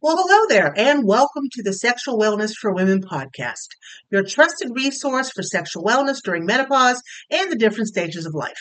[0.00, 3.66] Well, hello there, and welcome to the Sexual Wellness for Women podcast,
[4.12, 8.60] your trusted resource for sexual wellness during menopause and the different stages of life.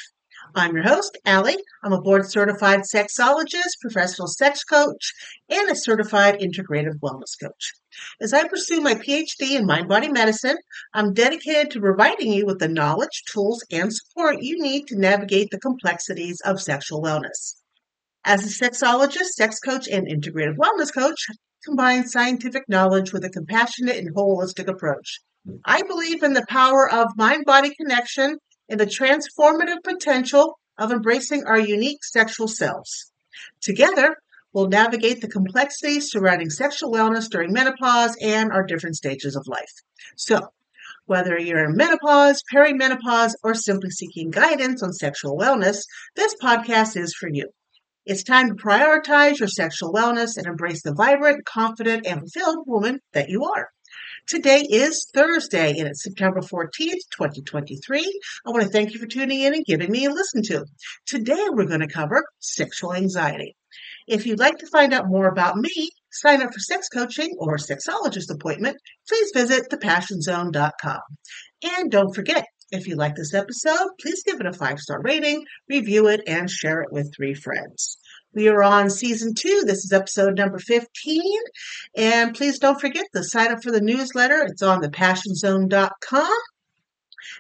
[0.55, 1.57] I'm your host, Allie.
[1.83, 5.13] I'm a board certified sexologist, professional sex coach,
[5.47, 7.73] and a certified integrative wellness coach.
[8.19, 10.57] As I pursue my PhD in mind body medicine,
[10.91, 15.51] I'm dedicated to providing you with the knowledge, tools, and support you need to navigate
[15.51, 17.57] the complexities of sexual wellness.
[18.29, 21.27] As a sexologist, sex coach, and integrative wellness coach,
[21.63, 25.21] combine scientific knowledge with a compassionate and holistic approach.
[25.63, 31.45] I believe in the power of mind body connection and the transformative potential of embracing
[31.45, 33.13] our unique sexual selves.
[33.61, 34.17] Together,
[34.51, 39.71] we'll navigate the complexities surrounding sexual wellness during menopause and our different stages of life.
[40.17, 40.49] So,
[41.05, 45.85] whether you're in menopause, perimenopause, or simply seeking guidance on sexual wellness,
[46.17, 47.47] this podcast is for you.
[48.09, 53.01] It's time to prioritize your sexual wellness and embrace the vibrant, confident, and fulfilled woman
[53.11, 53.67] that you are.
[54.29, 58.21] Today is Thursday and it's September 14th, 2023.
[58.45, 60.63] I want to thank you for tuning in and giving me a listen to.
[61.05, 63.57] Today we're going to cover sexual anxiety.
[64.07, 67.57] If you'd like to find out more about me, sign up for sex coaching or
[67.57, 68.77] sexologist appointment,
[69.09, 71.01] please visit thepassionzone.com.
[71.61, 75.45] And don't forget, if you like this episode, please give it a five star rating,
[75.69, 77.97] review it, and share it with three friends.
[78.33, 79.63] We are on season two.
[79.65, 81.21] This is episode number 15.
[81.95, 84.43] And please don't forget to sign up for the newsletter.
[84.43, 86.37] It's on thepassionzone.com.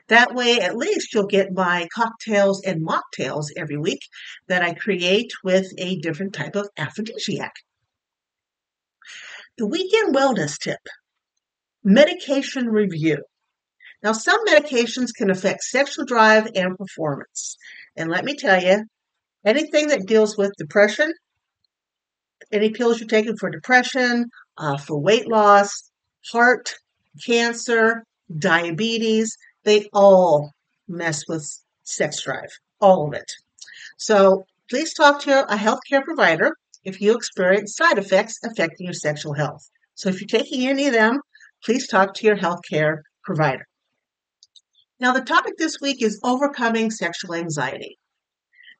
[0.07, 4.01] That way, at least you'll get my cocktails and mocktails every week
[4.47, 7.53] that I create with a different type of aphrodisiac.
[9.57, 10.79] The weekend wellness tip
[11.83, 13.23] medication review.
[14.03, 17.57] Now, some medications can affect sexual drive and performance.
[17.95, 18.85] And let me tell you,
[19.43, 21.11] anything that deals with depression,
[22.51, 25.89] any pills you're taking for depression, uh, for weight loss,
[26.31, 26.75] heart,
[27.25, 28.03] cancer,
[28.37, 30.51] diabetes, they all
[30.87, 31.49] mess with
[31.83, 33.31] sex drive, all of it.
[33.97, 36.51] So please talk to a healthcare provider
[36.83, 39.69] if you experience side effects affecting your sexual health.
[39.95, 41.19] So if you're taking any of them,
[41.63, 43.65] please talk to your healthcare provider.
[44.99, 47.99] Now, the topic this week is overcoming sexual anxiety.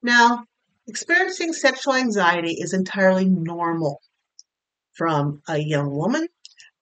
[0.01, 0.45] Now,
[0.87, 4.01] experiencing sexual anxiety is entirely normal.
[4.93, 6.27] From a young woman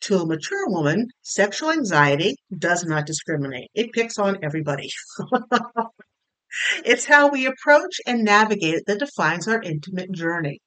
[0.01, 3.69] to a mature woman, sexual anxiety does not discriminate.
[3.73, 4.89] It picks on everybody.
[6.85, 10.61] it's how we approach and navigate it that defines our intimate journey.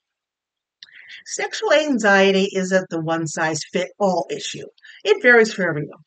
[1.24, 4.66] Sexual anxiety isn't the one size fit all issue.
[5.04, 6.04] It varies for everyone.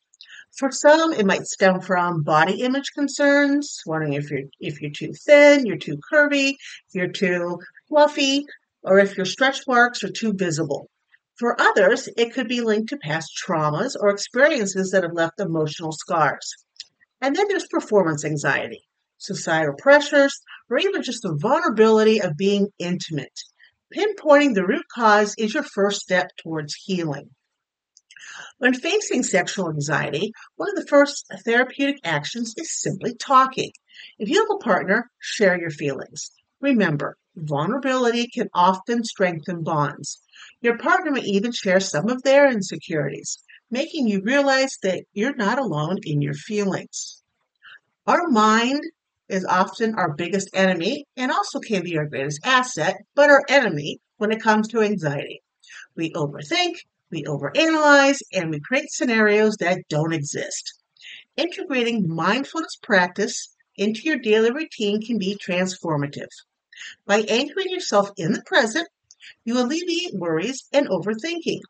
[0.57, 5.13] For some, it might stem from body image concerns, wondering if you're if you're too
[5.13, 6.55] thin, you're too curvy,
[6.91, 8.45] you're too fluffy,
[8.83, 10.89] or if your stretch marks are too visible.
[11.35, 15.93] For others, it could be linked to past traumas or experiences that have left emotional
[15.93, 16.53] scars.
[17.21, 18.83] And then there's performance anxiety,
[19.17, 23.39] societal pressures, or even just the vulnerability of being intimate.
[23.95, 27.29] Pinpointing the root cause is your first step towards healing.
[28.57, 33.71] When facing sexual anxiety, one of the first therapeutic actions is simply talking.
[34.19, 36.31] If you have a partner, share your feelings.
[36.59, 40.21] Remember, vulnerability can often strengthen bonds.
[40.61, 43.39] Your partner may even share some of their insecurities,
[43.69, 47.23] making you realize that you're not alone in your feelings.
[48.05, 48.83] Our mind
[49.29, 53.99] is often our biggest enemy and also can be our greatest asset, but our enemy
[54.17, 55.41] when it comes to anxiety.
[55.95, 56.75] We overthink,
[57.11, 60.73] we overanalyze and we create scenarios that don't exist.
[61.37, 66.29] Integrating mindfulness practice into your daily routine can be transformative.
[67.05, 68.87] By anchoring yourself in the present,
[69.43, 71.61] you alleviate worries and overthinking.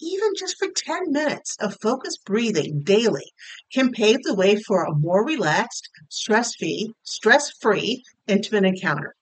[0.00, 3.32] Even just for 10 minutes of focused breathing daily
[3.72, 9.14] can pave the way for a more relaxed, stress-free, stress-free intimate encounter.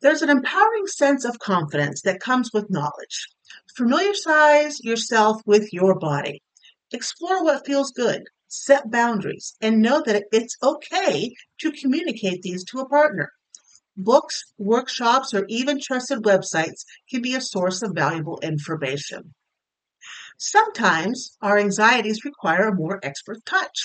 [0.00, 3.28] There's an empowering sense of confidence that comes with knowledge.
[3.76, 6.42] Familiarize yourself with your body.
[6.92, 8.22] Explore what feels good.
[8.48, 13.32] Set boundaries and know that it's okay to communicate these to a partner.
[13.94, 19.34] Books, workshops, or even trusted websites can be a source of valuable information.
[20.38, 23.84] Sometimes our anxieties require a more expert touch.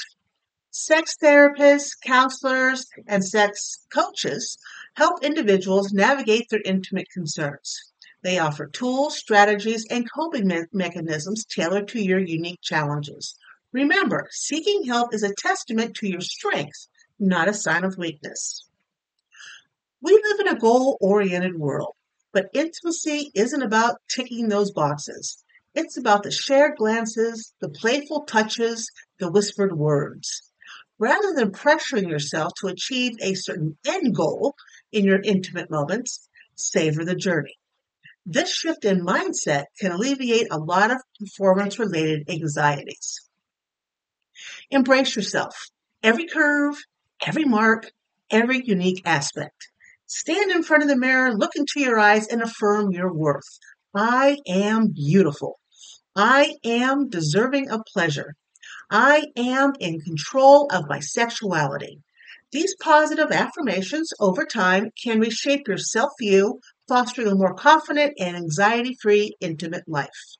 [0.69, 4.57] Sex therapists, counselors, and sex coaches
[4.95, 7.90] help individuals navigate their intimate concerns.
[8.23, 13.35] They offer tools, strategies, and coping me- mechanisms tailored to your unique challenges.
[13.71, 16.87] Remember, seeking help is a testament to your strength,
[17.19, 18.67] not a sign of weakness.
[20.01, 21.95] We live in a goal oriented world.
[22.33, 25.43] But intimacy isn't about ticking those boxes.
[25.75, 28.89] It's about the shared glances, the playful touches,
[29.19, 30.43] the whispered words.
[30.97, 34.55] Rather than pressuring yourself to achieve a certain end goal
[34.91, 37.57] in your intimate moments, savor the journey.
[38.25, 43.19] This shift in mindset can alleviate a lot of performance related anxieties.
[44.69, 45.69] Embrace yourself.
[46.03, 46.75] Every curve,
[47.25, 47.91] every mark,
[48.29, 49.69] every unique aspect.
[50.05, 53.59] Stand in front of the mirror, look into your eyes, and affirm your worth.
[53.95, 55.59] I am beautiful.
[56.15, 58.35] I am deserving of pleasure.
[58.89, 62.01] I am in control of my sexuality.
[62.51, 66.59] These positive affirmations over time can reshape your self view,
[66.91, 70.35] fostering a more confident and anxiety free intimate life.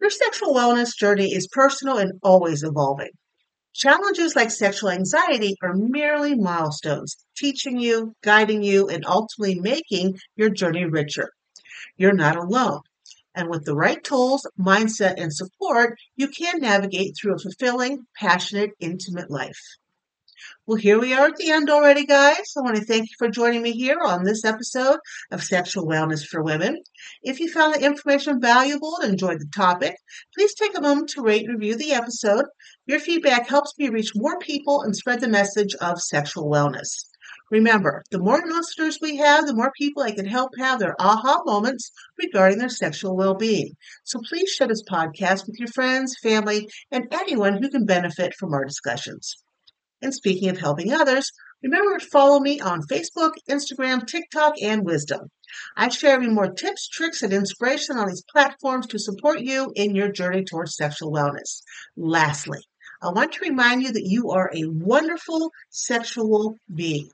[0.00, 3.10] Your sexual wellness journey is personal and always evolving.
[3.74, 10.48] Challenges like sexual anxiety are merely milestones, teaching you, guiding you, and ultimately making your
[10.48, 11.28] journey richer.
[11.98, 12.80] You're not alone.
[13.34, 18.70] And with the right tools, mindset, and support, you can navigate through a fulfilling, passionate,
[18.80, 19.60] intimate life.
[20.66, 22.52] Well, here we are at the end already, guys.
[22.56, 24.98] I want to thank you for joining me here on this episode
[25.30, 26.82] of Sexual Wellness for Women.
[27.22, 29.96] If you found the information valuable and enjoyed the topic,
[30.34, 32.44] please take a moment to rate and review the episode.
[32.84, 37.06] Your feedback helps me reach more people and spread the message of sexual wellness.
[37.50, 41.42] Remember, the more listeners we have, the more people I can help have their aha
[41.46, 43.76] moments regarding their sexual well being.
[44.04, 48.52] So please share this podcast with your friends, family, and anyone who can benefit from
[48.52, 49.36] our discussions.
[50.02, 51.30] And speaking of helping others,
[51.62, 55.30] remember to follow me on Facebook, Instagram, TikTok, and Wisdom.
[55.76, 59.94] I share even more tips, tricks, and inspiration on these platforms to support you in
[59.94, 61.62] your journey towards sexual wellness.
[61.96, 62.60] Lastly,
[63.02, 67.10] I want to remind you that you are a wonderful sexual being.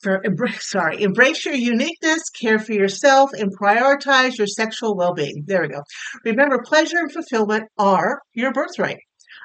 [0.00, 5.44] For embrace, sorry, embrace your uniqueness, care for yourself, and prioritize your sexual well-being.
[5.46, 5.82] There we go.
[6.24, 8.98] Remember, pleasure and fulfillment are your birthright.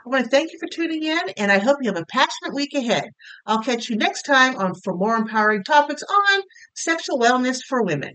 [0.03, 2.56] I want to thank you for tuning in, and I hope you have a passionate
[2.56, 3.12] week ahead.
[3.45, 6.42] I'll catch you next time on for more empowering topics on
[6.74, 8.09] sexual wellness for women.